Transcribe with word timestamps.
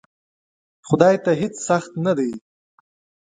خدای 0.87 1.15
ته 1.23 1.31
هیڅ 1.41 1.55
سخت 1.67 1.91
نه 2.05 2.13
دی! 2.17 2.31